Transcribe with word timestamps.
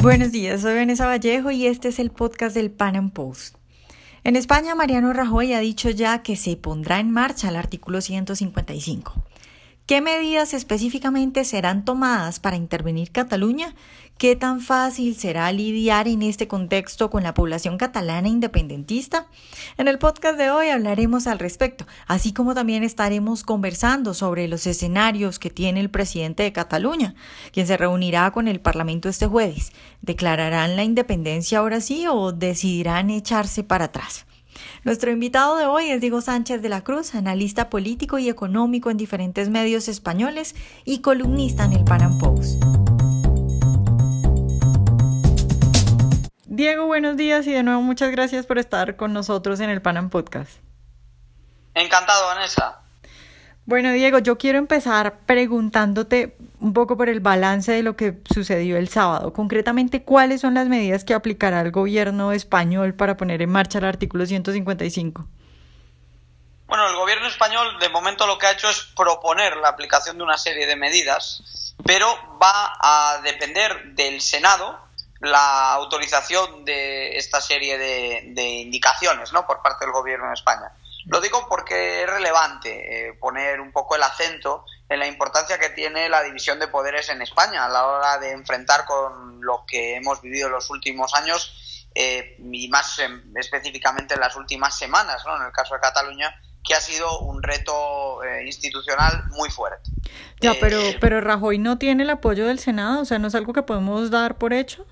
Buenos 0.00 0.30
días, 0.30 0.60
soy 0.60 0.76
Vanessa 0.76 1.06
Vallejo 1.06 1.50
y 1.50 1.66
este 1.66 1.88
es 1.88 1.98
el 1.98 2.10
podcast 2.10 2.54
del 2.54 2.70
Pan 2.70 2.94
Am 2.94 3.10
Post. 3.10 3.56
En 4.22 4.36
España, 4.36 4.76
Mariano 4.76 5.12
Rajoy 5.12 5.54
ha 5.54 5.58
dicho 5.58 5.90
ya 5.90 6.22
que 6.22 6.36
se 6.36 6.54
pondrá 6.56 7.00
en 7.00 7.10
marcha 7.10 7.48
el 7.48 7.56
artículo 7.56 8.00
155. 8.00 9.14
¿Qué 9.88 10.02
medidas 10.02 10.52
específicamente 10.52 11.46
serán 11.46 11.82
tomadas 11.82 12.40
para 12.40 12.56
intervenir 12.58 13.10
Cataluña? 13.10 13.74
¿Qué 14.18 14.36
tan 14.36 14.60
fácil 14.60 15.16
será 15.16 15.50
lidiar 15.50 16.08
en 16.08 16.20
este 16.20 16.46
contexto 16.46 17.08
con 17.08 17.22
la 17.22 17.32
población 17.32 17.78
catalana 17.78 18.28
independentista? 18.28 19.28
En 19.78 19.88
el 19.88 19.98
podcast 19.98 20.36
de 20.36 20.50
hoy 20.50 20.68
hablaremos 20.68 21.26
al 21.26 21.38
respecto, 21.38 21.86
así 22.06 22.34
como 22.34 22.54
también 22.54 22.84
estaremos 22.84 23.44
conversando 23.44 24.12
sobre 24.12 24.46
los 24.46 24.66
escenarios 24.66 25.38
que 25.38 25.48
tiene 25.48 25.80
el 25.80 25.88
presidente 25.88 26.42
de 26.42 26.52
Cataluña, 26.52 27.14
quien 27.50 27.66
se 27.66 27.78
reunirá 27.78 28.30
con 28.30 28.46
el 28.46 28.60
Parlamento 28.60 29.08
este 29.08 29.26
jueves. 29.26 29.72
¿Declararán 30.02 30.76
la 30.76 30.84
independencia 30.84 31.60
ahora 31.60 31.80
sí 31.80 32.06
o 32.06 32.32
decidirán 32.32 33.08
echarse 33.08 33.64
para 33.64 33.86
atrás? 33.86 34.27
Nuestro 34.84 35.10
invitado 35.10 35.56
de 35.56 35.66
hoy 35.66 35.90
es 35.90 36.00
Diego 36.00 36.20
Sánchez 36.20 36.62
de 36.62 36.68
la 36.68 36.82
Cruz, 36.82 37.14
analista 37.14 37.70
político 37.70 38.18
y 38.18 38.28
económico 38.28 38.90
en 38.90 38.96
diferentes 38.96 39.48
medios 39.48 39.88
españoles 39.88 40.54
y 40.84 41.00
columnista 41.00 41.64
en 41.64 41.72
el 41.74 41.84
Pan 41.84 42.18
Post. 42.18 42.62
Diego, 46.46 46.86
buenos 46.86 47.16
días 47.16 47.46
y 47.46 47.52
de 47.52 47.62
nuevo 47.62 47.82
muchas 47.82 48.10
gracias 48.10 48.44
por 48.44 48.58
estar 48.58 48.96
con 48.96 49.12
nosotros 49.12 49.60
en 49.60 49.70
el 49.70 49.80
Pan 49.80 50.10
Podcast. 50.10 50.58
Encantado, 51.74 52.26
Vanessa. 52.26 52.87
Bueno, 53.68 53.92
Diego, 53.92 54.18
yo 54.18 54.38
quiero 54.38 54.56
empezar 54.56 55.18
preguntándote 55.26 56.38
un 56.58 56.72
poco 56.72 56.96
por 56.96 57.10
el 57.10 57.20
balance 57.20 57.70
de 57.70 57.82
lo 57.82 57.96
que 57.96 58.18
sucedió 58.24 58.78
el 58.78 58.88
sábado. 58.88 59.34
Concretamente, 59.34 60.04
¿cuáles 60.04 60.40
son 60.40 60.54
las 60.54 60.68
medidas 60.68 61.04
que 61.04 61.12
aplicará 61.12 61.60
el 61.60 61.70
gobierno 61.70 62.32
español 62.32 62.94
para 62.94 63.18
poner 63.18 63.42
en 63.42 63.50
marcha 63.50 63.76
el 63.76 63.84
artículo 63.84 64.24
155? 64.24 65.26
Bueno, 66.66 66.88
el 66.88 66.96
gobierno 66.96 67.26
español 67.28 67.78
de 67.78 67.90
momento 67.90 68.26
lo 68.26 68.38
que 68.38 68.46
ha 68.46 68.52
hecho 68.52 68.70
es 68.70 68.84
proponer 68.96 69.58
la 69.58 69.68
aplicación 69.68 70.16
de 70.16 70.24
una 70.24 70.38
serie 70.38 70.66
de 70.66 70.74
medidas, 70.74 71.74
pero 71.84 72.06
va 72.42 72.72
a 72.80 73.20
depender 73.20 73.92
del 73.92 74.22
Senado 74.22 74.78
la 75.20 75.74
autorización 75.74 76.64
de 76.64 77.18
esta 77.18 77.42
serie 77.42 77.76
de, 77.76 78.48
indicaciones 78.62 79.30
¿no? 79.34 79.46
por 79.46 79.60
parte 79.60 79.84
del 79.84 79.92
gobierno 79.92 80.28
de 80.28 80.34
España. 80.34 80.72
Lo 81.08 81.20
digo 81.20 81.46
porque 81.48 82.02
es 82.02 82.10
relevante 82.10 83.08
eh, 83.08 83.14
poner 83.14 83.60
un 83.60 83.72
poco 83.72 83.96
el 83.96 84.02
acento 84.02 84.64
en 84.88 84.98
la 84.98 85.06
importancia 85.06 85.58
que 85.58 85.70
tiene 85.70 86.08
la 86.08 86.22
división 86.22 86.58
de 86.58 86.68
poderes 86.68 87.08
en 87.08 87.22
España 87.22 87.64
a 87.64 87.68
la 87.68 87.86
hora 87.86 88.18
de 88.18 88.32
enfrentar 88.32 88.84
con 88.84 89.40
lo 89.40 89.64
que 89.66 89.96
hemos 89.96 90.20
vivido 90.20 90.46
en 90.46 90.52
los 90.52 90.70
últimos 90.70 91.14
años 91.14 91.88
eh, 91.94 92.36
y 92.52 92.68
más 92.68 93.00
específicamente 93.36 94.14
en 94.14 94.20
las 94.20 94.36
últimas 94.36 94.76
semanas, 94.78 95.22
¿no? 95.26 95.36
en 95.36 95.46
el 95.46 95.52
caso 95.52 95.74
de 95.74 95.80
Cataluña, 95.80 96.34
que 96.62 96.74
ha 96.74 96.80
sido 96.80 97.20
un 97.20 97.42
reto 97.42 98.22
eh, 98.22 98.44
institucional 98.46 99.24
muy 99.30 99.50
fuerte. 99.50 99.90
Ya, 100.40 100.54
pero, 100.60 100.80
pero 101.00 101.20
Rajoy 101.20 101.58
no 101.58 101.78
tiene 101.78 102.02
el 102.02 102.10
apoyo 102.10 102.46
del 102.46 102.58
Senado, 102.58 103.00
o 103.00 103.04
sea, 103.04 103.18
no 103.18 103.28
es 103.28 103.34
algo 103.34 103.52
que 103.52 103.62
podemos 103.62 104.10
dar 104.10 104.36
por 104.36 104.52
hecho. 104.52 104.86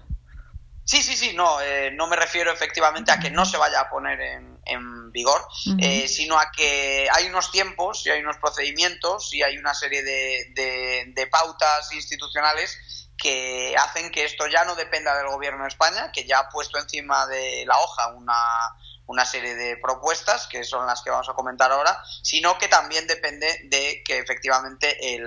Sí, 0.84 1.02
sí, 1.02 1.16
sí, 1.16 1.32
no, 1.34 1.60
eh, 1.60 1.90
no 1.92 2.06
me 2.06 2.16
refiero 2.16 2.52
efectivamente 2.52 3.12
a 3.12 3.18
que 3.18 3.30
no 3.30 3.44
se 3.44 3.56
vaya 3.56 3.80
a 3.80 3.90
poner 3.90 4.20
en, 4.20 4.55
en 4.66 5.12
vigor, 5.12 5.46
eh, 5.78 6.08
sino 6.08 6.38
a 6.38 6.50
que 6.50 7.08
hay 7.12 7.26
unos 7.26 7.50
tiempos 7.50 8.04
y 8.06 8.10
hay 8.10 8.20
unos 8.20 8.36
procedimientos 8.38 9.32
y 9.32 9.42
hay 9.42 9.58
una 9.58 9.74
serie 9.74 10.02
de, 10.02 11.12
de, 11.14 11.26
pautas 11.26 11.92
institucionales 11.92 13.12
que 13.16 13.74
hacen 13.78 14.10
que 14.10 14.24
esto 14.24 14.46
ya 14.46 14.64
no 14.64 14.74
dependa 14.74 15.16
del 15.16 15.28
gobierno 15.28 15.62
de 15.62 15.68
España, 15.68 16.12
que 16.12 16.24
ya 16.24 16.38
ha 16.38 16.48
puesto 16.48 16.78
encima 16.78 17.26
de 17.26 17.64
la 17.66 17.78
hoja 17.78 18.08
una, 18.08 18.76
una 19.06 19.24
serie 19.24 19.54
de 19.54 19.76
propuestas, 19.78 20.46
que 20.46 20.64
son 20.64 20.86
las 20.86 21.02
que 21.02 21.10
vamos 21.10 21.28
a 21.28 21.34
comentar 21.34 21.72
ahora, 21.72 22.02
sino 22.22 22.58
que 22.58 22.68
también 22.68 23.06
depende 23.06 23.46
de 23.64 24.02
que 24.04 24.18
efectivamente 24.18 25.14
el 25.14 25.24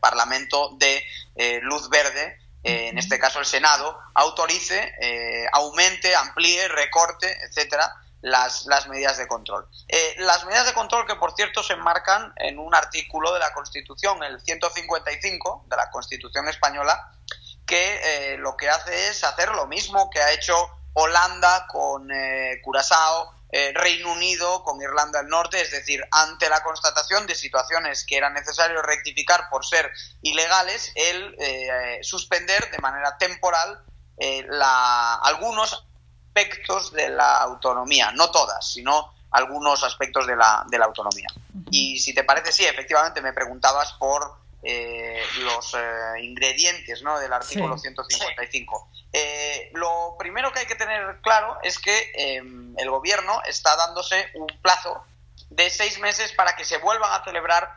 Parlamento 0.00 0.76
dé 0.78 1.04
eh, 1.34 1.60
luz 1.62 1.88
verde 1.88 2.38
eh, 2.64 2.88
en 2.88 2.98
este 2.98 3.18
caso 3.18 3.40
el 3.40 3.46
Senado, 3.46 3.98
autorice, 4.14 4.94
eh, 5.00 5.46
aumente, 5.52 6.14
amplíe, 6.14 6.68
recorte, 6.68 7.36
etcétera, 7.44 7.92
las, 8.22 8.66
las 8.66 8.88
medidas 8.88 9.18
de 9.18 9.28
control. 9.28 9.68
Eh, 9.88 10.14
las 10.18 10.44
medidas 10.44 10.66
de 10.66 10.72
control 10.72 11.06
que, 11.06 11.16
por 11.16 11.34
cierto, 11.34 11.62
se 11.62 11.74
enmarcan 11.74 12.32
en 12.36 12.58
un 12.58 12.74
artículo 12.74 13.32
de 13.34 13.40
la 13.40 13.52
Constitución, 13.52 14.22
el 14.22 14.40
155 14.40 15.66
de 15.68 15.76
la 15.76 15.90
Constitución 15.90 16.48
española, 16.48 17.12
que 17.66 18.36
lo 18.38 18.56
que 18.56 18.68
hace 18.68 19.08
es 19.08 19.24
hacer 19.24 19.50
lo 19.50 19.66
mismo 19.66 20.10
que 20.10 20.20
ha 20.20 20.32
hecho 20.32 20.54
Holanda 20.94 21.66
con 21.68 22.08
Curazao, 22.62 23.42
eh, 23.54 23.70
Reino 23.74 24.10
Unido 24.12 24.64
con 24.64 24.80
Irlanda 24.80 25.18
del 25.18 25.28
Norte, 25.28 25.60
es 25.60 25.70
decir, 25.70 26.02
ante 26.10 26.48
la 26.48 26.62
constatación 26.62 27.26
de 27.26 27.34
situaciones 27.34 28.06
que 28.06 28.16
era 28.16 28.30
necesario 28.30 28.80
rectificar 28.80 29.50
por 29.50 29.66
ser 29.66 29.92
ilegales, 30.22 30.90
el 30.94 31.36
eh, 31.38 31.98
suspender 32.00 32.70
de 32.70 32.78
manera 32.78 33.18
temporal 33.18 33.84
eh, 34.16 34.46
la, 34.48 35.16
algunos 35.16 35.86
aspectos 36.32 36.92
de 36.92 37.10
la 37.10 37.38
autonomía, 37.38 38.10
no 38.12 38.30
todas, 38.30 38.72
sino 38.72 39.12
algunos 39.30 39.82
aspectos 39.84 40.26
de 40.26 40.36
la, 40.36 40.64
de 40.68 40.78
la 40.78 40.86
autonomía. 40.86 41.28
Y 41.70 41.98
si 41.98 42.14
te 42.14 42.24
parece, 42.24 42.52
sí, 42.52 42.64
efectivamente 42.64 43.20
me 43.20 43.32
preguntabas 43.32 43.92
por 43.94 44.38
eh, 44.62 45.22
los 45.40 45.74
eh, 45.74 46.22
ingredientes 46.22 47.02
¿no? 47.02 47.18
del 47.18 47.32
artículo 47.32 47.76
155. 47.76 48.88
Eh, 49.12 49.70
lo 49.74 50.16
primero 50.18 50.52
que 50.52 50.60
hay 50.60 50.66
que 50.66 50.74
tener 50.74 51.20
claro 51.20 51.58
es 51.62 51.78
que 51.78 52.12
em, 52.14 52.74
el 52.78 52.88
gobierno 52.88 53.42
está 53.46 53.76
dándose 53.76 54.30
un 54.34 54.46
plazo 54.62 55.04
de 55.50 55.68
seis 55.68 55.98
meses 55.98 56.32
para 56.32 56.56
que 56.56 56.64
se 56.64 56.78
vuelvan 56.78 57.12
a 57.12 57.24
celebrar 57.24 57.70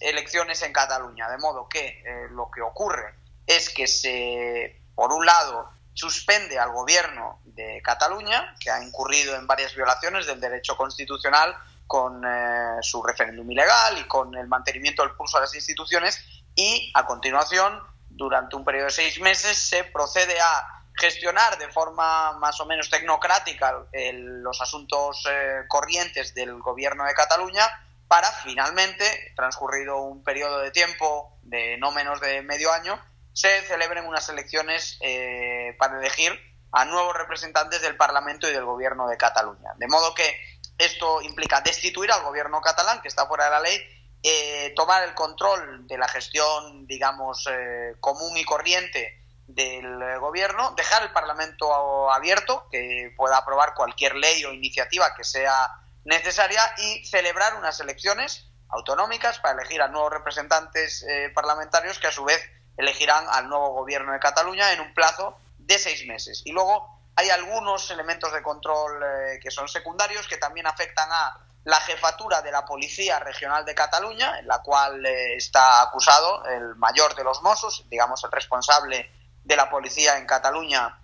elecciones 0.00 0.62
en 0.62 0.72
Cataluña. 0.72 1.30
De 1.30 1.38
modo 1.38 1.66
que 1.68 2.02
lo 2.30 2.50
que 2.50 2.60
ocurre 2.60 3.14
es 3.46 3.70
que 3.70 3.86
se, 3.86 4.80
por 4.94 5.12
un 5.12 5.24
lado, 5.24 5.70
suspende 5.94 6.58
al 6.58 6.72
gobierno 6.72 7.40
de 7.54 7.80
Cataluña, 7.82 8.54
que 8.58 8.70
ha 8.70 8.82
incurrido 8.82 9.36
en 9.36 9.46
varias 9.46 9.74
violaciones 9.74 10.26
del 10.26 10.40
derecho 10.40 10.76
constitucional 10.76 11.54
con 11.86 12.24
eh, 12.24 12.78
su 12.80 13.02
referéndum 13.02 13.50
ilegal 13.50 13.98
y 13.98 14.04
con 14.04 14.34
el 14.34 14.46
mantenimiento 14.46 15.02
del 15.02 15.12
pulso 15.12 15.38
a 15.38 15.42
las 15.42 15.54
instituciones. 15.54 16.24
Y 16.54 16.90
a 16.94 17.04
continuación, 17.04 17.80
durante 18.08 18.56
un 18.56 18.64
periodo 18.64 18.86
de 18.86 18.92
seis 18.92 19.20
meses, 19.20 19.58
se 19.58 19.84
procede 19.84 20.40
a 20.40 20.82
gestionar 20.94 21.58
de 21.58 21.68
forma 21.68 22.32
más 22.38 22.60
o 22.60 22.66
menos 22.66 22.90
tecnocrática 22.90 23.86
los 23.92 24.60
asuntos 24.60 25.26
eh, 25.28 25.62
corrientes 25.68 26.34
del 26.34 26.60
gobierno 26.60 27.04
de 27.04 27.14
Cataluña 27.14 27.68
para 28.08 28.30
finalmente, 28.30 29.32
transcurrido 29.34 30.02
un 30.02 30.22
periodo 30.22 30.60
de 30.60 30.70
tiempo 30.70 31.38
de 31.42 31.78
no 31.78 31.92
menos 31.92 32.20
de 32.20 32.42
medio 32.42 32.70
año, 32.70 33.02
se 33.32 33.62
celebren 33.62 34.06
unas 34.06 34.28
elecciones 34.28 34.98
eh, 35.00 35.74
para 35.78 35.98
elegir 35.98 36.38
a 36.72 36.84
nuevos 36.86 37.14
representantes 37.16 37.82
del 37.82 37.96
Parlamento 37.96 38.48
y 38.48 38.52
del 38.52 38.64
Gobierno 38.64 39.06
de 39.06 39.16
Cataluña. 39.16 39.72
De 39.76 39.88
modo 39.88 40.14
que 40.14 40.40
esto 40.78 41.20
implica 41.22 41.60
destituir 41.60 42.10
al 42.10 42.22
gobierno 42.22 42.60
catalán, 42.60 43.00
que 43.02 43.08
está 43.08 43.26
fuera 43.26 43.44
de 43.44 43.50
la 43.50 43.60
ley, 43.60 43.78
eh, 44.22 44.72
tomar 44.74 45.02
el 45.02 45.14
control 45.14 45.86
de 45.86 45.98
la 45.98 46.08
gestión, 46.08 46.86
digamos, 46.86 47.46
eh, 47.50 47.94
común 48.00 48.36
y 48.36 48.44
corriente 48.44 49.18
del 49.46 50.18
gobierno, 50.18 50.72
dejar 50.76 51.02
el 51.02 51.12
Parlamento 51.12 52.10
abierto, 52.10 52.66
que 52.70 53.12
pueda 53.16 53.36
aprobar 53.36 53.74
cualquier 53.74 54.14
ley 54.16 54.44
o 54.44 54.52
iniciativa 54.52 55.14
que 55.14 55.24
sea 55.24 55.68
necesaria 56.04 56.62
y 56.78 57.04
celebrar 57.04 57.54
unas 57.56 57.78
elecciones 57.80 58.48
autonómicas 58.68 59.38
para 59.40 59.60
elegir 59.60 59.82
a 59.82 59.88
nuevos 59.88 60.12
representantes 60.12 61.04
eh, 61.06 61.30
parlamentarios 61.34 61.98
que 61.98 62.06
a 62.06 62.12
su 62.12 62.24
vez 62.24 62.40
elegirán 62.78 63.26
al 63.30 63.48
nuevo 63.48 63.74
gobierno 63.74 64.12
de 64.12 64.18
Cataluña 64.18 64.72
en 64.72 64.80
un 64.80 64.94
plazo 64.94 65.36
de 65.66 65.78
seis 65.78 66.06
meses. 66.06 66.42
Y 66.44 66.52
luego 66.52 67.02
hay 67.16 67.30
algunos 67.30 67.90
elementos 67.90 68.32
de 68.32 68.42
control 68.42 69.02
eh, 69.02 69.40
que 69.40 69.50
son 69.50 69.68
secundarios 69.68 70.26
que 70.26 70.38
también 70.38 70.66
afectan 70.66 71.08
a 71.10 71.36
la 71.64 71.80
jefatura 71.80 72.42
de 72.42 72.50
la 72.50 72.64
Policía 72.64 73.18
Regional 73.20 73.64
de 73.64 73.74
Cataluña, 73.74 74.38
en 74.38 74.48
la 74.48 74.60
cual 74.62 75.04
eh, 75.06 75.36
está 75.36 75.82
acusado 75.82 76.44
el 76.46 76.74
mayor 76.76 77.14
de 77.14 77.24
los 77.24 77.42
Mossos, 77.42 77.84
digamos 77.88 78.24
el 78.24 78.32
responsable 78.32 79.10
de 79.44 79.56
la 79.56 79.70
policía 79.70 80.18
en 80.18 80.26
Cataluña, 80.26 80.98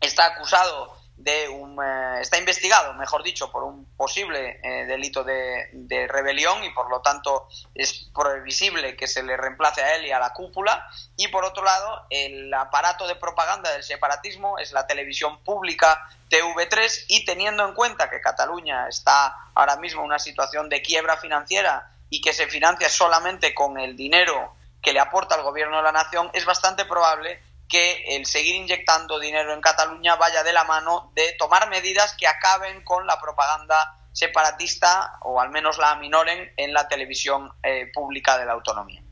está 0.00 0.26
acusado 0.26 0.96
de 1.16 1.48
un 1.48 1.82
eh, 1.82 2.20
está 2.20 2.38
investigado, 2.38 2.92
mejor 2.94 3.22
dicho, 3.22 3.50
por 3.50 3.62
un 3.64 3.86
posible 3.96 4.60
eh, 4.62 4.84
delito 4.86 5.24
de, 5.24 5.68
de, 5.72 6.06
rebelión 6.06 6.62
y 6.62 6.70
por 6.70 6.90
lo 6.90 7.00
tanto 7.00 7.48
es 7.74 8.10
previsible 8.14 8.96
que 8.96 9.06
se 9.06 9.22
le 9.22 9.36
reemplace 9.36 9.82
a 9.82 9.96
él 9.96 10.06
y 10.06 10.12
a 10.12 10.18
la 10.18 10.32
cúpula. 10.32 10.86
Y 11.16 11.28
por 11.28 11.44
otro 11.44 11.64
lado, 11.64 12.06
el 12.10 12.52
aparato 12.52 13.06
de 13.06 13.16
propaganda 13.16 13.72
del 13.72 13.82
separatismo 13.82 14.58
es 14.58 14.72
la 14.72 14.86
televisión 14.86 15.38
pública 15.42 16.06
TV3 16.30 17.06
y 17.08 17.24
teniendo 17.24 17.66
en 17.66 17.74
cuenta 17.74 18.10
que 18.10 18.20
Cataluña 18.20 18.88
está 18.88 19.34
ahora 19.54 19.76
mismo 19.76 20.02
en 20.02 20.08
una 20.08 20.18
situación 20.18 20.68
de 20.68 20.82
quiebra 20.82 21.16
financiera 21.16 21.90
y 22.10 22.20
que 22.20 22.32
se 22.32 22.46
financia 22.46 22.88
solamente 22.88 23.54
con 23.54 23.78
el 23.78 23.96
dinero 23.96 24.54
que 24.82 24.92
le 24.92 25.00
aporta 25.00 25.34
el 25.34 25.42
gobierno 25.42 25.78
de 25.78 25.82
la 25.82 25.92
nación, 25.92 26.30
es 26.32 26.44
bastante 26.44 26.84
probable 26.84 27.42
que 27.68 28.16
el 28.16 28.26
seguir 28.26 28.54
inyectando 28.54 29.18
dinero 29.18 29.52
en 29.52 29.60
Cataluña 29.60 30.16
vaya 30.16 30.42
de 30.42 30.52
la 30.52 30.64
mano 30.64 31.12
de 31.14 31.34
tomar 31.38 31.68
medidas 31.68 32.14
que 32.18 32.26
acaben 32.26 32.82
con 32.84 33.06
la 33.06 33.20
propaganda 33.20 34.08
separatista 34.12 35.18
o 35.22 35.40
al 35.40 35.50
menos 35.50 35.78
la 35.78 35.92
aminoren 35.92 36.52
en 36.56 36.72
la 36.72 36.88
televisión 36.88 37.50
eh, 37.62 37.90
pública 37.92 38.38
de 38.38 38.46
la 38.46 38.52
autonomía. 38.52 39.02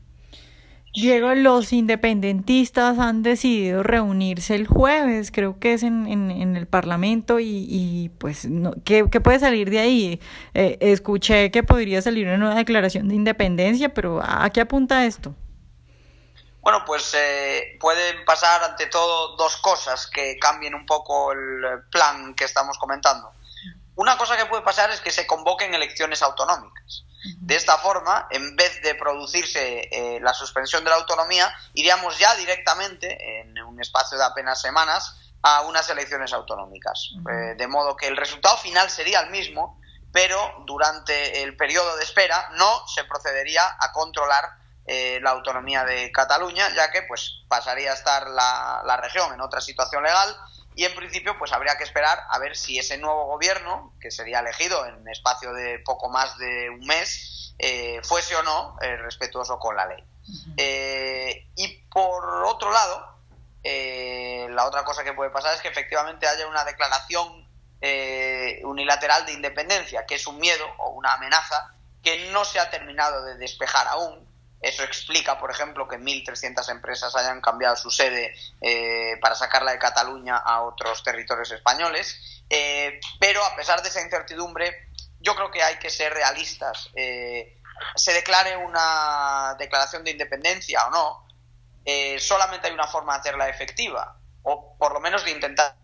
Diego, 0.95 1.35
los 1.35 1.73
independentistas 1.73 2.97
han 2.99 3.21
decidido 3.21 3.83
reunirse 3.83 4.55
el 4.55 4.65
jueves, 4.65 5.29
creo 5.29 5.59
que 5.59 5.73
es 5.73 5.83
en, 5.83 6.07
en, 6.07 6.55
el 6.55 6.67
Parlamento, 6.67 7.41
y, 7.41 8.11
pues, 8.17 8.45
no, 8.45 8.73
¿qué, 8.85 9.03
puede 9.03 9.39
salir 9.39 9.69
de 9.69 9.79
ahí? 9.79 10.21
Eh, 10.53 10.77
escuché 10.79 11.51
que 11.51 11.63
podría 11.63 12.01
salir 12.01 12.27
una 12.27 12.37
nueva 12.37 12.55
declaración 12.55 13.09
de 13.09 13.15
independencia, 13.15 13.93
pero 13.93 14.21
¿a 14.23 14.49
qué 14.51 14.61
apunta 14.61 15.05
esto? 15.05 15.35
Bueno, 16.65 16.83
pues 16.83 17.13
eh, 17.13 17.77
pueden 17.79 18.25
pasar 18.25 18.63
ante 18.63 18.87
todo 18.87 19.35
dos 19.35 19.57
cosas 19.57 20.07
que 20.07 20.39
cambien 20.39 20.73
un 20.73 20.83
poco 20.87 21.31
el 21.31 21.83
plan 21.91 22.33
que 22.33 22.45
estamos 22.45 22.79
comentando. 22.79 23.31
Una 23.93 24.17
cosa 24.17 24.35
que 24.35 24.47
puede 24.47 24.63
pasar 24.63 24.89
es 24.89 24.99
que 24.99 25.11
se 25.11 25.27
convoquen 25.27 25.75
elecciones 25.75 26.23
autonómicas. 26.23 27.03
De 27.37 27.55
esta 27.55 27.77
forma, 27.77 28.27
en 28.31 28.55
vez 28.55 28.81
de 28.81 28.95
producirse 28.95 29.89
eh, 29.91 30.19
la 30.21 30.33
suspensión 30.33 30.83
de 30.83 30.89
la 30.89 30.95
autonomía, 30.95 31.55
iríamos 31.75 32.17
ya 32.17 32.33
directamente, 32.33 33.41
en 33.41 33.61
un 33.61 33.79
espacio 33.79 34.17
de 34.17 34.23
apenas 34.23 34.59
semanas, 34.59 35.15
a 35.43 35.61
unas 35.61 35.87
elecciones 35.91 36.33
autonómicas. 36.33 37.11
Eh, 37.29 37.53
de 37.55 37.67
modo 37.67 37.95
que 37.95 38.07
el 38.07 38.17
resultado 38.17 38.57
final 38.57 38.89
sería 38.89 39.19
el 39.19 39.29
mismo, 39.29 39.79
pero 40.11 40.63
durante 40.65 41.43
el 41.43 41.55
periodo 41.55 41.95
de 41.97 42.05
espera 42.05 42.49
no 42.55 42.87
se 42.87 43.03
procedería 43.03 43.77
a 43.79 43.91
controlar 43.91 44.64
eh, 44.87 45.19
la 45.21 45.31
autonomía 45.31 45.83
de 45.83 46.11
Cataluña, 46.11 46.69
ya 46.75 46.91
que 46.91 47.01
pues 47.01 47.41
pasaría 47.47 47.91
a 47.91 47.95
estar 47.95 48.29
la, 48.29 48.83
la 48.85 48.97
región 48.97 49.33
en 49.33 49.41
otra 49.41 49.59
situación 49.59 50.03
legal 50.03 50.37
y 50.75 50.85
en 50.85 50.93
principio 50.93 51.35
pues 51.39 51.53
habría 51.53 51.75
que 51.75 51.83
esperar 51.83 52.19
a 52.29 52.37
ver 52.37 52.55
si 52.55 52.77
ese 52.77 52.99
nuevo 52.99 53.25
gobierno, 53.25 53.95
que 53.99 54.11
sería 54.11 54.41
elegido 54.41 54.85
en 54.85 55.07
espacio 55.07 55.53
de 55.53 55.79
poco 55.79 56.09
más 56.09 56.37
de 56.37 56.69
un 56.69 56.85
mes, 56.85 57.55
eh, 57.57 57.99
fuese 58.03 58.35
o 58.35 58.43
no 58.43 58.77
eh, 58.81 58.95
respetuoso 58.97 59.57
con 59.57 59.75
la 59.75 59.87
ley. 59.87 60.03
Y 61.55 61.67
por 61.89 62.43
otro 62.45 62.71
lado, 62.71 63.15
la 63.63 64.65
otra 64.65 64.83
cosa 64.83 65.03
que 65.03 65.13
puede 65.13 65.31
pasar 65.31 65.55
es 65.55 65.61
que 65.61 65.69
efectivamente 65.69 66.27
haya 66.27 66.47
una 66.47 66.63
declaración 66.63 67.47
unilateral 68.63 69.25
de 69.25 69.33
independencia, 69.33 70.05
que 70.05 70.15
es 70.15 70.27
un 70.27 70.39
miedo 70.39 70.65
o 70.79 70.89
una 70.89 71.13
amenaza 71.13 71.71
que 72.03 72.29
no 72.31 72.43
se 72.45 72.59
ha 72.59 72.69
terminado 72.69 73.23
de 73.23 73.37
despejar 73.37 73.87
aún 73.87 74.24
eso 74.65 74.83
explica, 74.83 75.37
por 75.37 75.51
ejemplo, 75.51 75.87
que 75.87 75.97
1.300 75.97 76.69
empresas 76.69 77.15
hayan 77.15 77.39
cambiado 77.39 77.75
su 77.75 77.91
sede 77.91 78.33
eh, 78.59 79.15
para 79.21 79.35
sacarla 79.35 79.71
de 79.71 79.77
Cataluña 79.77 80.37
a 80.37 80.63
otros 80.63 81.03
territorios 81.03 81.51
españoles. 81.51 82.43
Eh, 82.49 82.99
pero 83.19 83.45
a 83.45 83.55
pesar 83.55 83.83
de 83.83 83.89
esa 83.89 84.01
incertidumbre, 84.01 84.89
yo 85.19 85.35
creo 85.35 85.51
que 85.51 85.61
hay 85.61 85.77
que 85.77 85.91
ser 85.91 86.11
realistas. 86.11 86.89
Eh, 86.95 87.61
se 87.95 88.11
declare 88.13 88.57
una 88.57 89.55
declaración 89.59 90.03
de 90.03 90.11
independencia 90.11 90.87
o 90.87 90.89
no, 90.89 91.27
solamente 92.17 92.67
hay 92.67 92.73
una 92.73 92.87
forma 92.87 93.13
de 93.13 93.19
hacerla 93.19 93.47
efectiva, 93.47 94.17
o 94.41 94.75
por 94.79 94.93
lo 94.93 94.99
menos 94.99 95.23
de 95.23 95.29
intentar 95.29 95.75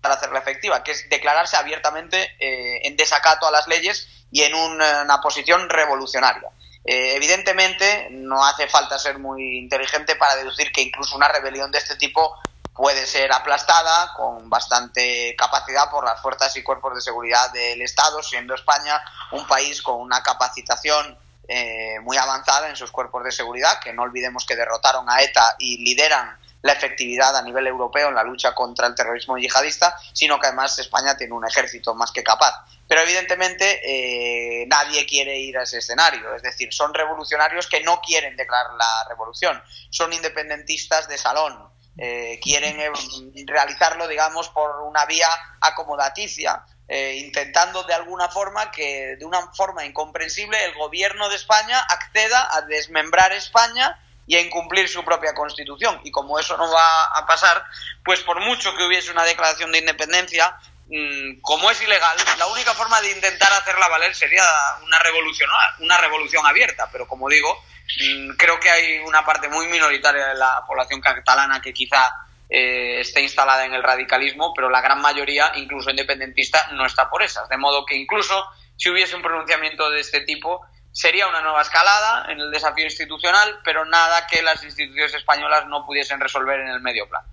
hacerla 0.00 0.38
efectiva, 0.38 0.82
que 0.82 0.92
es 0.92 1.10
declararse 1.10 1.56
abiertamente 1.56 2.36
en 2.38 2.96
desacato 2.96 3.46
a 3.46 3.50
las 3.50 3.66
leyes 3.66 4.08
y 4.30 4.42
en 4.42 4.54
una 4.54 5.20
posición 5.20 5.68
revolucionaria. 5.68 6.50
Eh, 6.84 7.14
evidentemente, 7.14 8.08
no 8.10 8.44
hace 8.44 8.68
falta 8.68 8.98
ser 8.98 9.18
muy 9.18 9.58
inteligente 9.58 10.16
para 10.16 10.36
deducir 10.36 10.72
que 10.72 10.82
incluso 10.82 11.16
una 11.16 11.28
rebelión 11.28 11.70
de 11.70 11.78
este 11.78 11.96
tipo 11.96 12.36
puede 12.74 13.06
ser 13.06 13.32
aplastada 13.32 14.12
con 14.14 14.48
bastante 14.48 15.36
capacidad 15.36 15.90
por 15.90 16.04
las 16.04 16.20
fuerzas 16.20 16.56
y 16.56 16.62
cuerpos 16.62 16.94
de 16.94 17.00
seguridad 17.00 17.52
del 17.52 17.82
Estado, 17.82 18.22
siendo 18.22 18.54
España 18.54 19.00
un 19.32 19.46
país 19.46 19.82
con 19.82 20.00
una 20.00 20.22
capacitación 20.22 21.18
eh, 21.48 22.00
muy 22.00 22.16
avanzada 22.16 22.68
en 22.68 22.76
sus 22.76 22.90
cuerpos 22.90 23.24
de 23.24 23.32
seguridad, 23.32 23.78
que 23.80 23.92
no 23.92 24.02
olvidemos 24.02 24.46
que 24.46 24.56
derrotaron 24.56 25.08
a 25.10 25.20
ETA 25.22 25.56
y 25.58 25.84
lideran 25.84 26.38
la 26.62 26.72
efectividad 26.72 27.36
a 27.36 27.42
nivel 27.42 27.66
europeo 27.66 28.08
en 28.08 28.14
la 28.14 28.22
lucha 28.22 28.54
contra 28.54 28.86
el 28.86 28.94
terrorismo 28.94 29.36
yihadista, 29.36 29.96
sino 30.12 30.38
que 30.38 30.46
además 30.46 30.78
España 30.78 31.16
tiene 31.16 31.34
un 31.34 31.46
ejército 31.46 31.94
más 31.94 32.12
que 32.12 32.22
capaz. 32.22 32.64
Pero 32.86 33.02
evidentemente 33.02 33.80
eh, 33.82 34.66
nadie 34.66 35.04
quiere 35.04 35.38
ir 35.38 35.58
a 35.58 35.64
ese 35.64 35.78
escenario, 35.78 36.34
es 36.34 36.42
decir, 36.42 36.72
son 36.72 36.94
revolucionarios 36.94 37.66
que 37.66 37.80
no 37.80 38.00
quieren 38.00 38.36
declarar 38.36 38.74
la 38.74 39.08
revolución, 39.08 39.60
son 39.90 40.12
independentistas 40.12 41.08
de 41.08 41.18
salón, 41.18 41.68
eh, 41.98 42.38
quieren 42.40 42.78
eh, 42.80 42.90
realizarlo, 43.46 44.06
digamos, 44.08 44.48
por 44.50 44.82
una 44.82 45.04
vía 45.06 45.28
acomodaticia, 45.60 46.64
intentando 47.14 47.84
de 47.84 47.94
alguna 47.94 48.28
forma 48.28 48.70
que, 48.70 49.16
de 49.16 49.24
una 49.24 49.50
forma 49.54 49.86
incomprensible, 49.86 50.62
el 50.62 50.74
gobierno 50.74 51.30
de 51.30 51.36
España 51.36 51.80
acceda 51.88 52.54
a 52.54 52.60
desmembrar 52.62 53.32
España 53.32 53.98
y 54.26 54.36
a 54.36 54.40
incumplir 54.40 54.88
su 54.88 55.04
propia 55.04 55.34
constitución. 55.34 56.00
Y 56.04 56.10
como 56.10 56.38
eso 56.38 56.56
no 56.56 56.70
va 56.70 57.04
a 57.06 57.26
pasar, 57.26 57.64
pues 58.04 58.20
por 58.20 58.40
mucho 58.40 58.74
que 58.76 58.84
hubiese 58.84 59.10
una 59.10 59.24
declaración 59.24 59.72
de 59.72 59.78
independencia, 59.78 60.56
mm, 60.88 61.40
como 61.40 61.70
es 61.70 61.82
ilegal, 61.82 62.16
la 62.38 62.46
única 62.46 62.72
forma 62.74 63.00
de 63.00 63.10
intentar 63.10 63.52
hacerla 63.52 63.88
valer 63.88 64.14
sería 64.14 64.44
una 64.84 64.98
revolución, 65.00 65.50
una 65.80 65.98
revolución 65.98 66.46
abierta. 66.46 66.88
Pero 66.92 67.06
como 67.06 67.28
digo, 67.28 67.62
mm, 68.00 68.36
creo 68.36 68.60
que 68.60 68.70
hay 68.70 68.98
una 69.00 69.24
parte 69.24 69.48
muy 69.48 69.66
minoritaria 69.66 70.28
de 70.28 70.34
la 70.34 70.64
población 70.66 71.00
catalana 71.00 71.60
que 71.60 71.72
quizá 71.72 72.12
eh, 72.54 73.00
esté 73.00 73.22
instalada 73.22 73.64
en 73.64 73.72
el 73.72 73.82
radicalismo, 73.82 74.52
pero 74.54 74.68
la 74.68 74.82
gran 74.82 75.00
mayoría, 75.00 75.52
incluso 75.54 75.88
independentista, 75.88 76.68
no 76.72 76.84
está 76.84 77.08
por 77.08 77.22
esas. 77.22 77.48
De 77.48 77.56
modo 77.56 77.86
que 77.86 77.96
incluso 77.96 78.46
si 78.76 78.90
hubiese 78.90 79.16
un 79.16 79.22
pronunciamiento 79.22 79.88
de 79.90 80.00
este 80.00 80.20
tipo, 80.20 80.60
Sería 80.92 81.26
una 81.26 81.40
nueva 81.40 81.62
escalada 81.62 82.30
en 82.30 82.38
el 82.38 82.50
desafío 82.50 82.84
institucional, 82.84 83.60
pero 83.64 83.84
nada 83.86 84.26
que 84.26 84.42
las 84.42 84.62
instituciones 84.62 85.14
españolas 85.14 85.66
no 85.66 85.86
pudiesen 85.86 86.20
resolver 86.20 86.60
en 86.60 86.68
el 86.68 86.80
medio 86.80 87.08
plazo. 87.08 87.28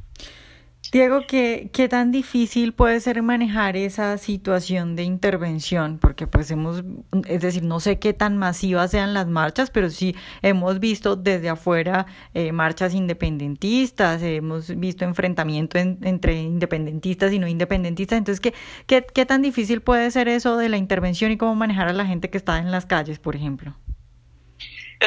Diego, 0.92 1.22
¿qué, 1.28 1.70
¿qué 1.72 1.88
tan 1.88 2.12
difícil 2.12 2.74
puede 2.74 3.00
ser 3.00 3.22
manejar 3.22 3.78
esa 3.78 4.18
situación 4.18 4.96
de 4.96 5.04
intervención? 5.04 6.00
Porque 6.00 6.26
pues 6.26 6.50
hemos, 6.50 6.84
es 7.28 7.42
decir, 7.42 7.64
no 7.64 7.80
sé 7.80 8.00
qué 8.00 8.14
tan 8.14 8.38
masivas 8.38 8.90
sean 8.90 9.14
las 9.14 9.28
marchas, 9.28 9.70
pero 9.70 9.92
sí 9.92 10.16
hemos 10.42 10.80
visto 10.80 11.16
desde 11.16 11.50
afuera 11.50 12.08
eh, 12.34 12.52
marchas 12.52 12.96
independentistas, 12.96 14.24
hemos 14.24 14.76
visto 14.80 15.06
enfrentamiento 15.06 15.78
entre 15.78 16.42
independentistas 16.42 17.34
y 17.34 17.40
no 17.40 17.48
independentistas. 17.48 18.18
Entonces, 18.18 18.40
¿qué, 18.40 18.56
¿qué, 18.88 19.06
qué 19.14 19.28
tan 19.28 19.44
difícil 19.44 19.82
puede 19.82 20.10
ser 20.10 20.28
eso 20.28 20.58
de 20.58 20.70
la 20.70 20.78
intervención 20.78 21.32
y 21.32 21.38
cómo 21.38 21.54
manejar 21.54 21.88
a 21.88 21.94
la 21.94 22.08
gente 22.08 22.32
que 22.32 22.40
está 22.40 22.58
en 22.58 22.72
las 22.72 22.88
calles, 22.88 23.20
por 23.20 23.36
ejemplo? 23.36 23.76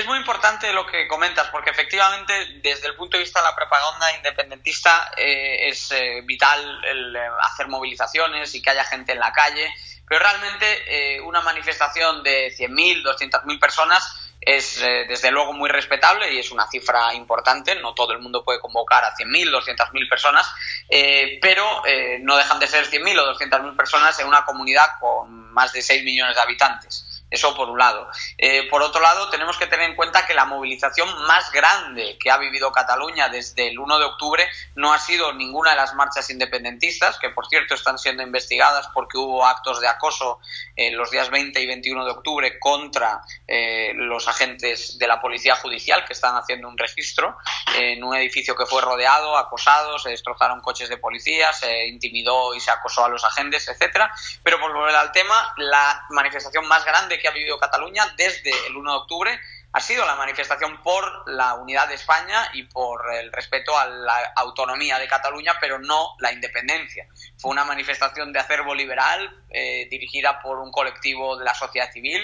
Es 0.03 0.09
muy 0.09 0.19
importante 0.19 0.73
lo 0.73 0.85
que 0.85 1.07
comentas, 1.07 1.47
porque 1.51 1.71
efectivamente, 1.71 2.35
desde 2.61 2.89
el 2.89 2.97
punto 2.97 3.17
de 3.17 3.23
vista 3.23 3.39
de 3.39 3.45
la 3.45 3.55
propaganda 3.55 4.13
independentista, 4.17 5.13
eh, 5.17 5.69
es 5.69 5.93
eh, 5.93 6.23
vital 6.25 6.85
el, 6.85 7.15
eh, 7.15 7.21
hacer 7.43 7.69
movilizaciones 7.69 8.53
y 8.57 8.61
que 8.61 8.71
haya 8.71 8.83
gente 8.83 9.13
en 9.13 9.21
la 9.21 9.33
calle, 9.33 9.73
pero 10.09 10.19
realmente 10.19 11.21
una 11.23 11.41
manifestación 11.41 12.25
de 12.25 12.49
100.000, 12.49 13.05
200.000 13.05 13.61
personas 13.61 14.35
es 14.41 14.81
desde 14.81 15.31
luego 15.31 15.53
muy 15.53 15.71
respetable 15.71 16.35
y 16.35 16.41
es 16.41 16.51
una 16.51 16.67
cifra 16.67 17.15
importante. 17.15 17.77
No 17.77 17.95
todo 17.95 18.13
el 18.13 18.19
mundo 18.19 18.45
puede 18.45 18.59
convocar 18.59 19.05
a 19.05 19.15
100.000, 19.15 19.51
200.000 19.53 20.09
personas, 20.09 20.53
pero 21.41 21.83
no 22.23 22.37
dejan 22.37 22.59
de 22.59 22.67
ser 22.67 22.91
100.000 22.91 23.21
o 23.21 23.35
200.000 23.39 23.77
personas 23.77 24.19
en 24.19 24.27
una 24.27 24.45
comunidad 24.45 24.99
con 25.01 25.53
más 25.53 25.73
de 25.73 25.81
6 25.81 26.03
millones 26.03 26.35
de 26.35 26.43
habitantes. 26.43 27.12
Eso 27.33 27.55
por 27.57 27.71
un 27.71 27.79
lado. 27.79 28.11
Eh, 28.37 28.69
por 28.69 28.83
otro 28.83 29.01
lado, 29.01 29.31
tenemos 29.31 29.57
que 29.57 29.67
tener 29.67 29.89
en 29.89 29.97
cuenta 29.97 30.27
que 30.27 30.35
la 30.35 30.45
movilización 30.45 31.09
más 31.27 31.51
grande 31.51 32.19
que 32.21 32.31
ha 32.31 32.37
vivido 32.37 32.71
Cataluña 32.71 33.31
desde 33.31 33.69
el 33.69 33.79
1 33.79 33.99
de 33.99 34.05
octubre 34.05 34.47
no 34.75 34.93
ha 34.93 34.99
sido 34.99 35.33
ninguna 35.33 35.71
de 35.71 35.77
las 35.77 35.95
marchas 35.95 36.29
independentistas, 36.29 37.19
que 37.19 37.31
por 37.31 37.49
cierto 37.49 37.75
están 37.75 37.99
siendo 37.99 38.23
investigadas 38.23 38.87
porque 38.93 39.17
hubo 39.17 39.47
actos 39.47 39.81
de 39.81 39.89
acoso 39.89 40.41
en 40.77 40.95
los 40.95 41.11
días 41.11 41.31
20 41.31 41.59
y 41.59 41.67
21 41.67 42.05
de 42.05 42.11
octubre 42.11 42.59
contra 42.59 43.23
eh, 43.49 43.93
los 43.95 44.29
agentes 44.29 44.99
de 44.99 45.07
la 45.07 45.19
Policía 45.19 45.57
Judicial 45.57 46.05
que 46.05 46.13
están 46.13 46.37
haciendo 46.37 46.69
un 46.69 46.77
registro 46.77 47.39
en 47.79 48.05
un 48.05 48.15
edificio 48.15 48.55
que 48.55 48.67
fue 48.67 48.83
rodeado, 48.83 49.39
acosado, 49.39 49.99
se 49.99 50.11
destrozaron 50.11 50.61
coches 50.61 50.91
de 50.91 50.99
policía, 50.99 51.51
se 51.55 51.87
intimidó 51.87 52.55
y 52.55 52.61
se 52.61 52.71
acosó 52.71 53.07
a 53.07 53.09
los 53.09 53.25
agentes, 53.25 53.67
etcétera. 53.69 54.13
Pero 54.43 54.61
por 54.61 54.75
volver 54.75 54.97
al 54.97 55.13
tema, 55.13 55.55
la 55.57 56.05
manifestación 56.11 56.69
más 56.69 56.85
grande 56.85 57.22
que 57.23 57.29
ha 57.29 57.33
vivido 57.33 57.59
Cataluña 57.59 58.05
desde 58.19 58.51
el 58.67 58.77
1 58.77 58.91
de 58.91 58.99
octubre 58.99 59.41
ha 59.73 59.81
sido 59.81 60.05
la 60.05 60.17
manifestación 60.17 60.83
por 60.83 61.31
la 61.31 61.55
unidad 61.55 61.89
de 61.89 61.95
España 61.95 62.51
y 62.53 62.65
por 62.65 63.11
el 63.15 63.33
respeto 63.33 63.79
a 63.79 63.87
la 63.87 64.33
autonomía 64.37 64.99
de 64.99 65.09
Cataluña, 65.09 65.55
pero 65.61 65.79
no 65.79 66.15
la 66.19 66.31
independencia. 66.31 67.07
Fue 67.39 67.51
una 67.51 67.65
manifestación 67.65 68.33
de 68.33 68.39
acervo 68.39 68.75
liberal 68.75 69.45
eh, 69.49 69.87
dirigida 69.91 70.43
por 70.43 70.59
un 70.59 70.71
colectivo 70.71 71.39
de 71.39 71.47
la 71.47 71.55
sociedad 71.55 71.91
civil, 71.91 72.21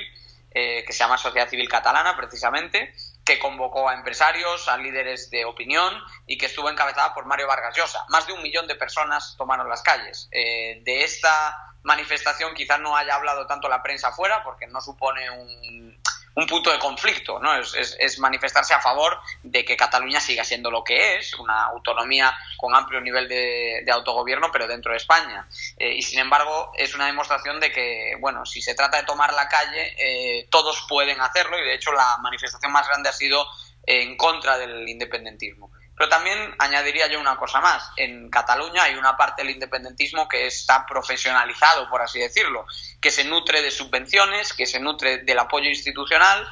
eh, 0.51 0.85
que 0.87 0.93
se 0.93 0.99
llama 0.99 1.17
Sociedad 1.17 1.49
Civil 1.49 1.69
Catalana, 1.69 2.17
precisamente, 2.17 2.93
que 3.25 3.39
convocó 3.39 3.89
a 3.89 3.95
empresarios, 3.95 4.69
a 4.69 4.77
líderes 4.77 5.31
de 5.31 5.45
opinión 5.45 5.95
y 6.27 6.37
que 6.37 6.47
estuvo 6.47 6.69
encabezada 6.69 7.15
por 7.15 7.25
Mario 7.25 7.47
Vargas 7.47 7.77
Llosa. 7.77 8.05
Más 8.09 8.27
de 8.27 8.35
un 8.35 8.43
millón 8.43 8.67
de 8.67 8.75
personas 8.75 9.35
tomaron 9.39 9.69
las 9.69 9.83
calles. 9.83 10.29
Eh, 10.33 10.81
de 10.85 11.05
esta 11.05 11.68
manifestación 11.83 12.55
quizás 12.55 12.81
no 12.81 12.97
haya 12.97 13.15
hablado 13.15 13.47
tanto 13.47 13.69
la 13.69 13.83
prensa 13.83 14.09
afuera 14.09 14.43
porque 14.43 14.67
no 14.67 14.81
supone 14.81 15.31
un, 15.31 15.99
un 16.39 16.47
punto 16.47 16.71
de 16.71 16.79
conflicto, 16.79 17.41
¿no? 17.41 17.53
Es, 17.57 18.19
manifestarse 18.21 18.73
a 18.73 18.81
favor 18.81 19.19
de 19.43 19.65
que 19.65 19.77
Cataluña 19.77 20.21
siga 20.21 20.45
siendo 20.45 20.71
lo 20.71 20.85
que 20.85 21.17
es, 21.17 21.35
una 21.35 21.65
autonomía 21.65 22.33
con 22.57 22.77
amplio 22.77 23.01
nivel 23.01 23.27
de, 23.29 23.85
autogobierno, 23.91 24.53
pero 24.53 24.69
dentro 24.69 24.93
de 24.93 24.99
España. 24.99 25.49
Eh, 25.77 25.95
y 25.95 26.03
sin 26.03 26.21
embargo, 26.21 26.71
es 26.77 26.95
una 26.95 27.07
demostración 27.07 27.59
de 27.59 27.73
que, 27.73 28.13
bueno, 28.21 28.47
si 28.47 28.63
se 28.63 28.77
trata 28.77 28.99
de 28.99 29.03
tomar 29.03 29.33
la 29.35 29.49
calle, 29.49 29.95
eh, 29.99 30.47
todos 30.49 30.87
pueden 30.89 31.21
hacerlo 31.21 31.59
y 31.59 31.65
de 31.65 31.75
hecho 31.75 31.91
la 31.91 32.19
manifestación 32.19 32.71
más 32.71 32.87
grande 32.87 33.09
ha 33.09 33.13
sido 33.13 33.45
en 33.85 34.17
contra 34.17 34.59
del 34.59 34.89
independentismo. 34.89 35.73
Pero 35.99 36.09
también 36.09 36.55
añadiría 36.59 37.09
yo 37.09 37.21
una 37.21 37.37
cosa 37.37 37.61
más. 37.61 37.91
En 37.97 38.31
Cataluña 38.31 38.85
hay 38.85 38.95
una 38.95 39.17
parte 39.17 39.43
del 39.43 39.51
independentismo 39.51 40.29
que 40.29 40.47
está 40.47 40.87
profesionalizado, 40.87 41.91
por 41.91 42.01
así 42.01 42.21
decirlo, 42.21 42.65
que 43.01 43.11
se 43.11 43.25
nutre 43.25 43.63
de 43.63 43.73
subvenciones, 43.73 44.53
que 44.53 44.67
se 44.67 44.79
nutre 44.79 45.19
del 45.19 45.39
apoyo 45.41 45.69
institucional 45.69 46.47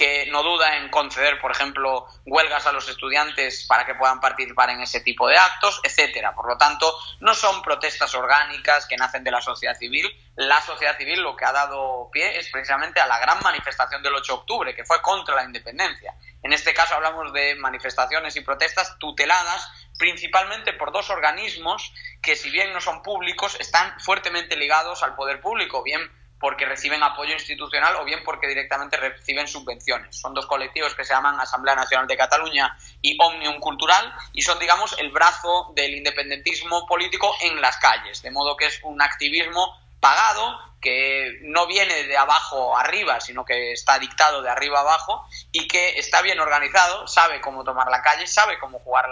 que 0.00 0.24
no 0.30 0.42
duda 0.42 0.78
en 0.78 0.88
conceder, 0.88 1.38
por 1.38 1.50
ejemplo, 1.50 2.06
huelgas 2.24 2.66
a 2.66 2.72
los 2.72 2.88
estudiantes 2.88 3.66
para 3.66 3.84
que 3.84 3.94
puedan 3.94 4.18
participar 4.18 4.70
en 4.70 4.80
ese 4.80 5.00
tipo 5.00 5.28
de 5.28 5.36
actos, 5.36 5.78
etcétera. 5.82 6.34
Por 6.34 6.48
lo 6.48 6.56
tanto, 6.56 6.90
no 7.20 7.34
son 7.34 7.60
protestas 7.60 8.14
orgánicas 8.14 8.86
que 8.86 8.96
nacen 8.96 9.22
de 9.22 9.30
la 9.30 9.42
sociedad 9.42 9.76
civil. 9.76 10.08
La 10.36 10.62
sociedad 10.62 10.96
civil 10.96 11.20
lo 11.20 11.36
que 11.36 11.44
ha 11.44 11.52
dado 11.52 12.08
pie 12.10 12.38
es 12.38 12.48
precisamente 12.50 12.98
a 12.98 13.06
la 13.06 13.18
gran 13.18 13.40
manifestación 13.42 14.02
del 14.02 14.14
8 14.14 14.32
de 14.32 14.38
octubre, 14.38 14.74
que 14.74 14.86
fue 14.86 15.02
contra 15.02 15.34
la 15.34 15.44
independencia. 15.44 16.14
En 16.42 16.52
este 16.52 16.72
caso 16.74 16.94
hablamos 16.94 17.32
de 17.32 17.54
manifestaciones 17.56 18.36
y 18.36 18.40
protestas 18.40 18.98
tuteladas 18.98 19.70
principalmente 19.98 20.72
por 20.72 20.92
dos 20.92 21.10
organismos 21.10 21.92
que, 22.22 22.34
si 22.34 22.50
bien 22.50 22.72
no 22.72 22.80
son 22.80 23.02
públicos, 23.02 23.56
están 23.60 24.00
fuertemente 24.00 24.56
ligados 24.56 25.02
al 25.02 25.14
poder 25.14 25.40
público, 25.40 25.82
bien 25.82 26.00
porque 26.40 26.64
reciben 26.64 27.02
apoyo 27.02 27.34
institucional 27.34 27.96
o 27.96 28.04
bien 28.04 28.20
porque 28.24 28.48
directamente 28.48 28.96
reciben 28.96 29.46
subvenciones. 29.46 30.18
Son 30.18 30.32
dos 30.32 30.46
colectivos 30.46 30.94
que 30.94 31.04
se 31.04 31.12
llaman 31.12 31.38
Asamblea 31.38 31.74
Nacional 31.74 32.06
de 32.06 32.16
Cataluña 32.16 32.74
y 33.02 33.14
Omnium 33.20 33.60
Cultural 33.60 34.10
y 34.32 34.40
son, 34.40 34.58
digamos, 34.58 34.98
el 34.98 35.10
brazo 35.10 35.70
del 35.76 35.94
independentismo 35.94 36.86
político 36.86 37.34
en 37.42 37.60
las 37.60 37.76
calles, 37.76 38.22
de 38.22 38.30
modo 38.30 38.56
que 38.56 38.66
es 38.66 38.80
un 38.82 39.02
activismo 39.02 39.78
pagado 40.00 40.69
que 40.80 41.38
no 41.42 41.66
viene 41.66 42.04
de 42.04 42.16
abajo 42.16 42.76
arriba, 42.76 43.20
sino 43.20 43.44
que 43.44 43.72
está 43.72 43.98
dictado 43.98 44.42
de 44.42 44.48
arriba 44.48 44.80
abajo 44.80 45.26
y 45.52 45.68
que 45.68 45.98
está 45.98 46.22
bien 46.22 46.40
organizado, 46.40 47.06
sabe 47.06 47.40
cómo 47.40 47.64
tomar 47.64 47.90
la 47.90 48.02
calle, 48.02 48.26
sabe 48.26 48.58
cómo 48.58 48.78
jugar 48.78 49.06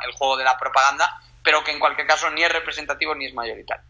el 0.00 0.12
juego 0.12 0.36
de 0.36 0.44
la 0.44 0.56
propaganda, 0.58 1.20
pero 1.42 1.62
que 1.62 1.72
en 1.72 1.78
cualquier 1.78 2.06
caso 2.06 2.30
ni 2.30 2.42
es 2.42 2.52
representativo 2.52 3.14
ni 3.14 3.26
es 3.26 3.34
mayoritario. 3.34 3.84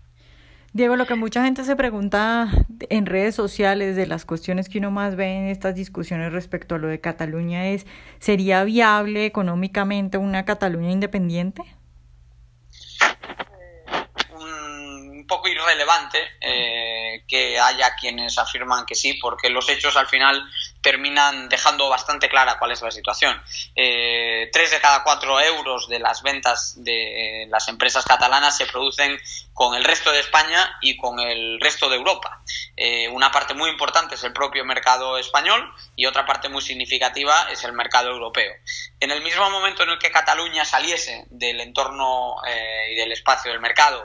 Diego, 0.72 0.94
lo 0.94 1.04
que 1.06 1.16
mucha 1.16 1.42
gente 1.42 1.64
se 1.64 1.74
pregunta 1.74 2.48
en 2.90 3.06
redes 3.06 3.34
sociales 3.34 3.96
de 3.96 4.06
las 4.06 4.24
cuestiones 4.24 4.68
que 4.68 4.78
uno 4.78 4.92
más 4.92 5.16
ve 5.16 5.32
en 5.32 5.48
estas 5.48 5.74
discusiones 5.74 6.32
respecto 6.32 6.76
a 6.76 6.78
lo 6.78 6.86
de 6.86 7.00
Cataluña 7.00 7.70
es, 7.70 7.86
¿sería 8.20 8.62
viable 8.62 9.26
económicamente 9.26 10.16
una 10.16 10.44
Cataluña 10.44 10.92
independiente? 10.92 11.62
Irrelevante 15.70 16.18
eh, 16.40 17.24
que 17.26 17.58
haya 17.58 17.94
quienes 17.94 18.38
afirman 18.38 18.84
que 18.84 18.94
sí, 18.94 19.14
porque 19.14 19.48
los 19.50 19.68
hechos 19.68 19.96
al 19.96 20.06
final 20.06 20.42
terminan 20.80 21.48
dejando 21.48 21.88
bastante 21.88 22.28
clara 22.28 22.58
cuál 22.58 22.72
es 22.72 22.82
la 22.82 22.90
situación. 22.90 23.40
Eh, 23.76 24.48
tres 24.52 24.70
de 24.70 24.80
cada 24.80 25.04
cuatro 25.04 25.40
euros 25.40 25.88
de 25.88 25.98
las 25.98 26.22
ventas 26.22 26.74
de 26.82 27.46
las 27.48 27.68
empresas 27.68 28.04
catalanas 28.04 28.56
se 28.56 28.66
producen 28.66 29.18
con 29.52 29.74
el 29.74 29.84
resto 29.84 30.10
de 30.10 30.20
España 30.20 30.78
y 30.80 30.96
con 30.96 31.20
el 31.20 31.60
resto 31.60 31.88
de 31.90 31.96
Europa. 31.96 32.42
Eh, 32.76 33.08
una 33.08 33.30
parte 33.30 33.52
muy 33.52 33.68
importante 33.68 34.14
es 34.14 34.24
el 34.24 34.32
propio 34.32 34.64
mercado 34.64 35.18
español 35.18 35.70
y 35.96 36.06
otra 36.06 36.24
parte 36.24 36.48
muy 36.48 36.62
significativa 36.62 37.48
es 37.50 37.62
el 37.64 37.74
mercado 37.74 38.10
europeo. 38.10 38.52
En 39.00 39.10
el 39.10 39.22
mismo 39.22 39.48
momento 39.50 39.82
en 39.82 39.90
el 39.90 39.98
que 39.98 40.10
Cataluña 40.10 40.64
saliese 40.64 41.26
del 41.28 41.60
entorno 41.60 42.36
eh, 42.46 42.92
y 42.92 42.96
del 42.96 43.12
espacio 43.12 43.50
del 43.50 43.60
mercado 43.60 44.04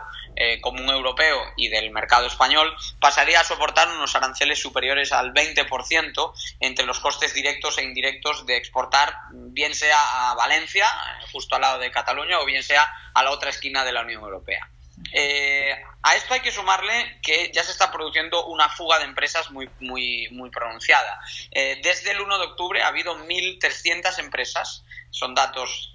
común 0.60 0.90
europeo 0.90 1.42
y 1.56 1.70
del 1.70 1.92
mercado 1.92 2.28
español, 2.28 2.76
pasaría 3.00 3.40
a 3.40 3.46
soportar 3.46 3.88
unos 3.88 4.16
aranceles 4.16 4.60
superiores 4.60 5.14
al 5.14 5.34
20% 5.34 6.34
entre 6.66 6.86
los 6.86 7.00
costes 7.00 7.34
directos 7.34 7.78
e 7.78 7.84
indirectos 7.84 8.46
de 8.46 8.58
exportar, 8.58 9.14
bien 9.32 9.74
sea 9.74 10.32
a 10.32 10.36
Valencia, 10.36 10.88
justo 11.32 11.56
al 11.56 11.62
lado 11.62 11.80
de 11.80 11.92
Cataluña, 11.92 12.40
o 12.40 12.46
bien 12.46 12.64
sea 12.64 12.88
a 13.14 13.24
la 13.24 13.32
otra 13.32 13.50
esquina 13.50 13.84
de 13.84 13.94
la 13.94 14.02
Unión 14.02 14.24
Europea. 14.24 14.70
Eh, 15.12 15.76
a 16.04 16.16
esto 16.16 16.34
hay 16.34 16.40
que 16.40 16.52
sumarle 16.52 17.20
que 17.22 17.52
ya 17.54 17.64
se 17.64 17.72
está 17.72 17.92
produciendo 17.92 18.46
una 18.48 18.70
fuga 18.70 19.00
de 19.00 19.06
empresas 19.06 19.52
muy, 19.52 19.70
muy, 19.80 20.28
muy 20.32 20.50
pronunciada. 20.50 21.20
Eh, 21.52 21.80
desde 21.84 22.12
el 22.12 22.22
1 22.22 22.38
de 22.38 22.46
octubre 22.46 22.82
ha 22.82 22.88
habido 22.88 23.18
1.300 23.18 24.20
empresas, 24.20 24.84
son 25.12 25.36
datos 25.36 25.95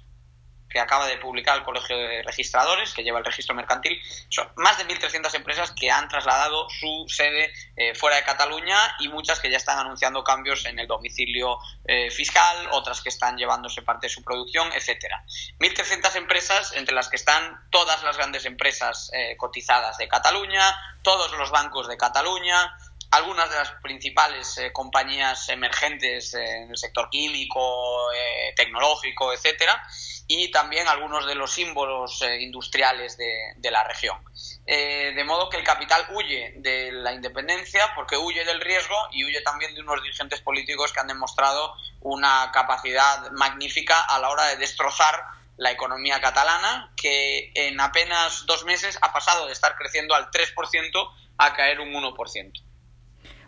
que 0.71 0.79
acaba 0.79 1.07
de 1.07 1.17
publicar 1.17 1.57
el 1.57 1.63
Colegio 1.63 1.97
de 1.97 2.23
Registradores, 2.23 2.93
que 2.93 3.03
lleva 3.03 3.19
el 3.19 3.25
registro 3.25 3.53
mercantil, 3.53 4.01
son 4.29 4.47
más 4.55 4.77
de 4.77 4.85
1.300 4.85 5.33
empresas 5.35 5.71
que 5.71 5.91
han 5.91 6.07
trasladado 6.07 6.69
su 6.69 7.05
sede 7.07 7.51
eh, 7.75 7.93
fuera 7.95 8.15
de 8.15 8.23
Cataluña 8.23 8.77
y 8.99 9.09
muchas 9.09 9.39
que 9.39 9.49
ya 9.49 9.57
están 9.57 9.79
anunciando 9.79 10.23
cambios 10.23 10.65
en 10.65 10.79
el 10.79 10.87
domicilio 10.87 11.57
eh, 11.85 12.09
fiscal, 12.09 12.69
otras 12.71 13.01
que 13.01 13.09
están 13.09 13.37
llevándose 13.37 13.81
parte 13.81 14.07
de 14.07 14.13
su 14.13 14.23
producción, 14.23 14.71
etcétera. 14.73 15.23
1.300 15.59 16.15
empresas, 16.15 16.73
entre 16.75 16.95
las 16.95 17.09
que 17.09 17.17
están 17.17 17.59
todas 17.69 18.03
las 18.03 18.17
grandes 18.17 18.45
empresas 18.45 19.11
eh, 19.13 19.35
cotizadas 19.37 19.97
de 19.97 20.07
Cataluña, 20.07 20.75
todos 21.03 21.31
los 21.37 21.51
bancos 21.51 21.87
de 21.87 21.97
Cataluña, 21.97 22.77
algunas 23.11 23.49
de 23.49 23.55
las 23.57 23.71
principales 23.81 24.59
compañías 24.73 25.49
emergentes 25.49 26.33
en 26.33 26.71
el 26.71 26.77
sector 26.77 27.09
químico, 27.09 28.09
tecnológico, 28.55 29.33
etcétera, 29.33 29.81
y 30.33 30.49
también 30.49 30.87
algunos 30.87 31.27
de 31.27 31.35
los 31.35 31.51
símbolos 31.51 32.21
eh, 32.21 32.41
industriales 32.41 33.17
de, 33.17 33.71
la 33.71 33.83
región. 33.83 34.17
Eh, 34.65 35.11
de 35.13 35.23
modo 35.25 35.49
que 35.49 35.57
el 35.57 35.63
capital 35.63 36.05
huye 36.13 36.53
de 36.57 36.91
la 36.93 37.11
independencia 37.13 37.91
porque 37.95 38.15
huye 38.15 38.45
del 38.45 38.61
riesgo 38.61 38.95
y 39.11 39.25
huye 39.25 39.41
también 39.41 39.75
de 39.75 39.81
unos 39.81 40.01
dirigentes 40.01 40.39
políticos 40.39 40.93
que 40.93 41.01
han 41.01 41.07
demostrado 41.07 41.73
una 41.99 42.49
capacidad 42.53 43.29
magnífica 43.31 43.99
a 43.99 44.19
la 44.19 44.29
hora 44.29 44.45
de 44.45 44.55
destrozar 44.57 45.21
la 45.57 45.71
economía 45.71 46.21
catalana, 46.21 46.93
que 46.95 47.51
en 47.53 47.79
apenas 47.81 48.45
dos 48.45 48.63
meses 48.63 48.97
ha 49.01 49.11
pasado 49.11 49.47
de 49.47 49.53
estar 49.53 49.75
creciendo 49.75 50.15
al 50.15 50.31
3% 50.31 51.11
a 51.37 51.53
caer 51.53 51.81
un 51.81 51.91
1%. 51.91 52.70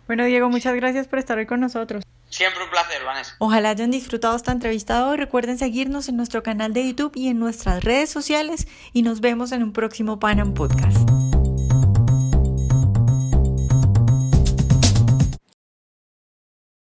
Bueno, 0.06 0.24
Diego, 0.24 0.48
muchas 0.48 0.74
gracias 0.74 1.08
por 1.08 1.18
estar 1.18 1.38
hoy 1.38 1.46
con 1.46 1.60
nosotros. 1.60 2.04
Siempre 2.28 2.64
un 2.64 2.70
placer, 2.70 3.04
Vanessa. 3.04 3.36
Ojalá 3.38 3.70
hayan 3.70 3.92
disfrutado 3.92 4.34
esta 4.34 4.50
entrevista 4.50 5.06
hoy. 5.06 5.16
Recuerden 5.16 5.56
seguirnos 5.56 6.08
en 6.08 6.16
nuestro 6.16 6.42
canal 6.42 6.72
de 6.72 6.88
YouTube 6.88 7.12
y 7.14 7.28
en 7.28 7.38
nuestras 7.38 7.84
redes 7.84 8.10
sociales 8.10 8.66
y 8.92 9.02
nos 9.02 9.20
vemos 9.20 9.52
en 9.52 9.62
un 9.62 9.72
próximo 9.72 10.18
Panam 10.18 10.52
Podcast. 10.52 11.13